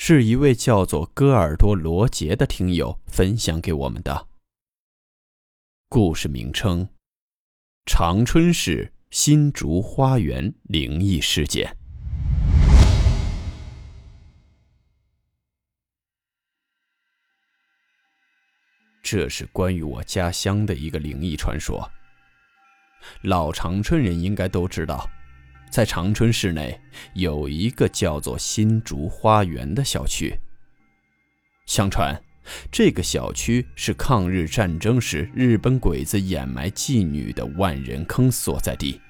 [0.00, 4.28] 是一位叫做戈尔多罗杰的听友分享给我们的
[5.88, 6.88] 故事名称：
[7.84, 11.76] 长春市新竹花园灵异事件。
[19.02, 21.90] 这是关于我家乡的一个灵异传说。
[23.22, 25.10] 老长春人应该都知道。
[25.70, 26.78] 在长春市内
[27.14, 30.38] 有一个叫做新竹花园的小区。
[31.66, 32.18] 相传，
[32.72, 39.00] 这个小区是抗日战争时日本鬼子掩埋妓女的万人坑所在地，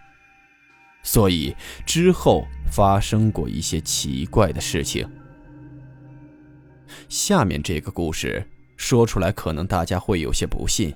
[1.03, 1.55] 所以
[1.87, 5.09] 之后发生过一些奇怪的事情。
[7.09, 8.45] 下面这个故事
[8.77, 10.93] 说出来，可能大家会有些不信。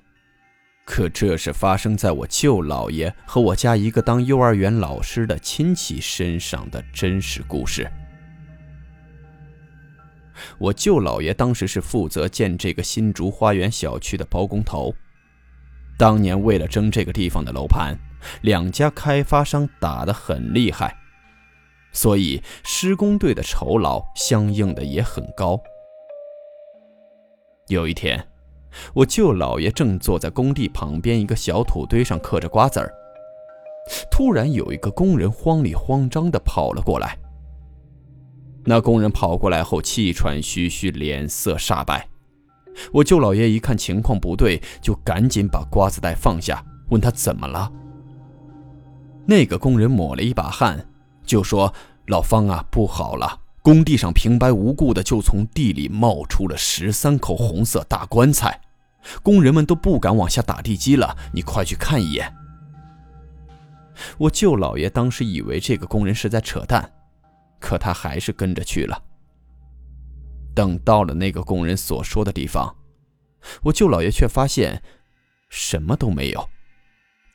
[0.85, 7.91] 可这是发生在我舅姥爷和我家一个当幼儿园老师的亲戚身上的真实故事。
[10.59, 14.93] 我舅姥爷当时是负责建这个新竹花园小区的包工头。
[15.97, 17.97] 当年为了争这个地方的楼盘，
[18.41, 20.97] 两家开发商打得很厉害，
[21.93, 25.63] 所以施工队的酬劳相应的也很高。
[27.69, 28.32] 有一天。
[28.95, 32.93] 我舅姥爷正坐在工地旁边一个小土堆上嗑着瓜子儿，
[34.11, 37.19] 突然有一个工人慌里慌张地跑了过来。
[38.65, 42.09] 那工人跑过来后气喘吁吁，脸色煞白。
[42.93, 47.71] 我舅姥爷一看情况不对，就赶紧把瓜子袋放下，问他怎么了。
[49.27, 50.89] 那个工人抹了一把汗，
[51.25, 51.75] 就说
[52.07, 53.42] ：“老方啊，不好了！
[53.63, 58.61] 工地上平白无故的就从地里冒出了十三口红色大棺材。”
[59.21, 62.33] 工人们都不敢往下打地基了，你快去看一眼。
[64.17, 66.89] 我舅姥爷当时以为这个工人是在扯淡，
[67.59, 69.03] 可他还是跟着去了。
[70.55, 72.77] 等到了那个工人所说的地方，
[73.63, 74.81] 我舅姥爷却发现
[75.49, 76.49] 什么都没有，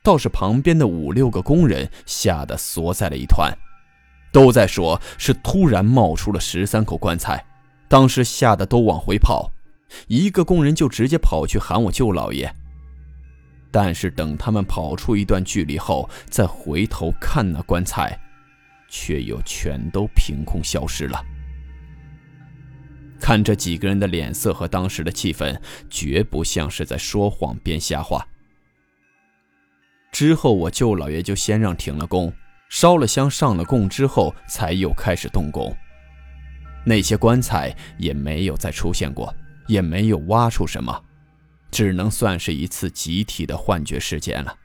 [0.02, 3.52] 倒是旁边的五六个工人吓得缩在了一团，
[4.32, 7.44] 都在说是突然冒出了十三口棺材，
[7.88, 9.52] 当时吓得都往回跑。
[10.06, 12.54] 一个工人就直接跑去喊我舅姥爷，
[13.70, 18.18] 但是等他们跑出一段距离后，再回头看那棺材，
[18.88, 21.24] 却又全都凭空消失了。
[23.18, 25.58] 看这几个人的脸色和当时的气氛，
[25.88, 28.26] 绝不像是在说谎编瞎话。
[30.12, 32.32] 之后，我舅姥爷就先让停了工，
[32.68, 35.74] 烧了香上了供之后，才又开始动工。
[36.84, 39.34] 那些棺材也没有再出现过。
[39.68, 40.98] 也没有挖出什么，
[41.70, 44.56] 只能算是一次集体的幻觉事件了。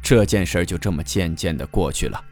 [0.00, 2.24] 这件事就这么渐渐的过去了。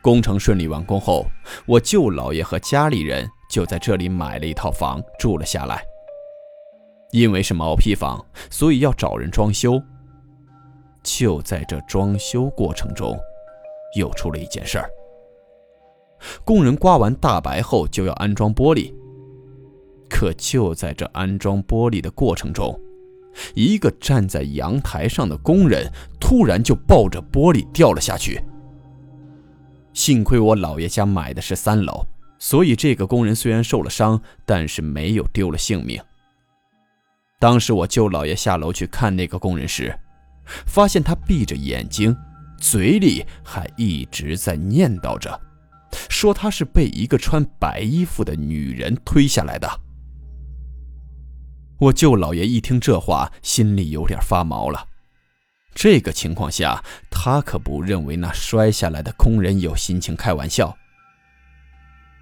[0.00, 1.26] 工程顺利完工后，
[1.66, 5.82] 我舅姥爷和家里人就在这里买了一套房住了下来。
[7.12, 9.78] 因为是毛坯房，所以要找人装修。
[11.02, 13.18] 就在这装修过程中，
[13.96, 14.90] 又出了一件事儿。
[16.44, 18.94] 工人刮完大白后，就要安装玻璃。
[20.08, 22.78] 可就在这安装玻璃的过程中，
[23.54, 25.90] 一个站在阳台上的工人
[26.20, 28.42] 突然就抱着玻璃掉了下去。
[29.94, 32.04] 幸亏我姥爷家买的是三楼，
[32.38, 36.00] 所以这个工人虽然受了伤，但是没有丢了性命。
[37.38, 39.98] 当时我舅姥爷下楼去看那个工人时，
[40.66, 42.16] 发现他闭着眼睛，
[42.58, 45.40] 嘴里还一直在念叨着，
[46.08, 49.68] 说他是被一个穿白衣服的女人推下来的。
[51.78, 54.86] 我舅姥爷一听这话，心里有点发毛了。
[55.74, 60.76] 这个情况下，他可不认为那摔下来的工人有心情开玩笑。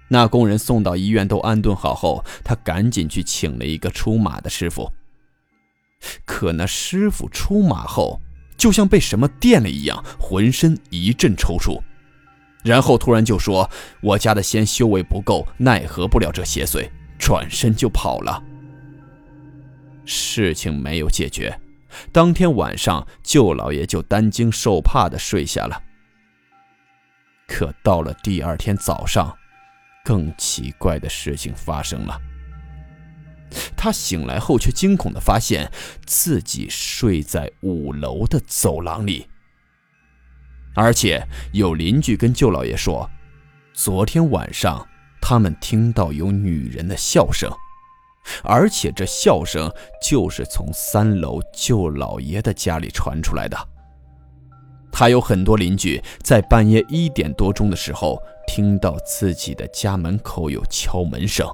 [0.07, 4.91] 那工人送到医院都安顿好后，他赶紧去请了一个出马的师傅。
[6.25, 8.21] 可那师傅出马后，
[8.57, 11.81] 就像被什么电了一样，浑身一阵抽搐，
[12.63, 13.69] 然后突然就说
[14.01, 18.41] ：“我家的仙修为不够，奈何不了这邪祟。”转身就跑了。
[20.05, 21.59] 事情没有解决，
[22.13, 25.83] 当天晚上舅老爷就担惊受怕的睡下了。
[27.45, 29.37] 可到了第二天早上，
[30.05, 32.17] 更奇怪的事情发生了。
[33.75, 35.71] 他醒来后却惊恐地发现
[36.05, 39.27] 自己睡在五楼的走廊里，
[40.75, 43.09] 而且有邻居跟舅老爷说，
[43.73, 44.87] 昨天晚上
[45.21, 47.51] 他们听到有女人的笑声，
[48.43, 53.57] 而且这笑声就是从三楼舅老爷的家里传出来的。
[54.91, 61.47] 还有很多邻居在半夜一点多钟的时候听到自己的家门口有敲门声。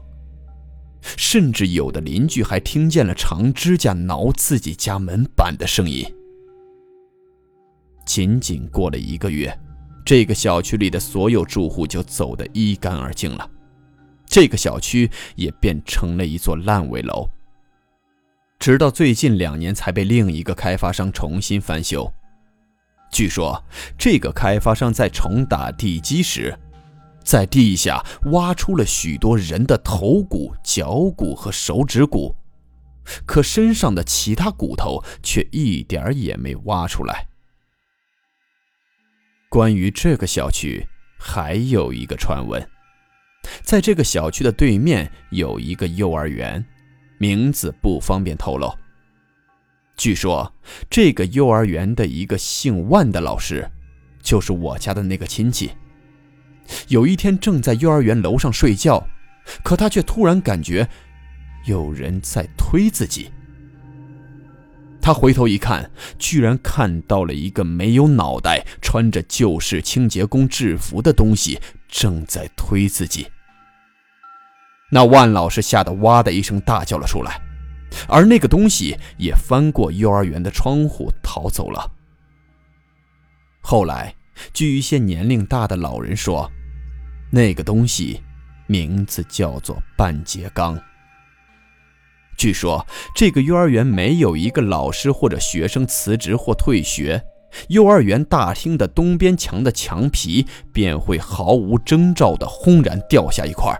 [1.17, 6.05] 甚至有的邻居还听见了长指甲挠自己家门板的声音。
[8.05, 9.57] 仅仅过了一个月，
[10.05, 13.49] 这个小区里的所有住户就走得一干二净了，
[14.25, 17.27] 这个小区也变成了一座烂尾楼。
[18.59, 22.11] 直到最近两年才被另一个开发商重新翻修。
[23.11, 23.63] 据说，
[23.97, 26.57] 这个开发商在重打地基时。
[27.25, 32.35] 在地下挖出了许多人的头骨、脚骨和手指骨，
[33.25, 37.27] 可身上的其他骨头却一点也没挖出来。
[39.49, 40.87] 关于这个小区，
[41.17, 42.63] 还有一个传闻：
[43.63, 46.63] 在这个小区的对面有一个幼儿园，
[47.17, 48.71] 名字不方便透露。
[49.97, 50.53] 据说，
[50.89, 53.67] 这个幼儿园的一个姓万的老师，
[54.21, 55.71] 就是我家的那个亲戚。
[56.87, 59.07] 有一天，正在幼儿园楼上睡觉，
[59.63, 60.87] 可他却突然感觉
[61.65, 63.31] 有人在推自己。
[65.01, 73.27] 他回头一看，居然看到了一个没有脑袋、穿着旧式清洁工制服的东西正在推自己。
[74.89, 77.39] 那万老师吓得哇的一声大叫了出来，
[78.07, 81.91] 而那个东西也翻过幼儿园的窗户逃走了。
[83.61, 84.15] 后来。
[84.53, 86.49] 据一些年龄大的老人说，
[87.31, 88.21] 那个东西
[88.67, 90.79] 名字叫做半截钢。
[92.37, 92.85] 据说
[93.15, 97.23] 这个幼儿园没有一个老师或者学生辞职或退学，
[97.69, 103.73] 幼儿园大厅的东边墙的墙皮便会毫无征兆的轰然掉下一块。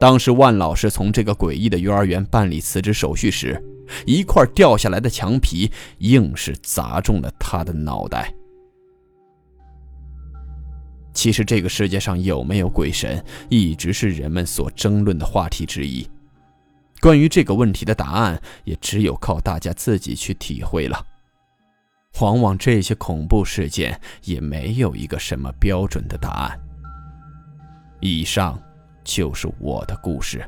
[0.00, 3.62] 当时万老师从这个诡异的幼儿园办理辞职手续时，
[4.06, 8.32] 一块掉下来的墙皮硬是砸中了他的脑袋。
[11.16, 16.06] 其实，这个世界上有没有鬼神，一直是人们所争论的话题之一。
[17.00, 21.02] 关于这个问题的答案，也只有靠大家自己去体会了。
[22.20, 26.60] 往往这些恐怖事件也没有一个什么标准的答案。
[28.00, 28.60] 以上
[29.02, 30.46] 就是我的故事。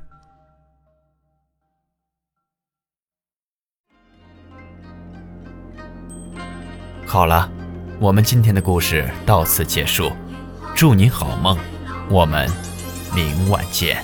[7.07, 7.51] 好了，
[7.99, 10.13] 我们今天的故事到此结束。
[10.79, 11.59] 祝你好梦，
[12.09, 12.49] 我们
[13.13, 14.01] 明晚见。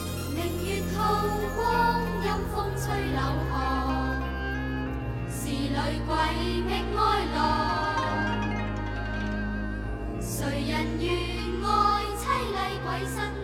[10.20, 11.12] 谁人愿
[11.62, 13.18] 爱凄厉鬼新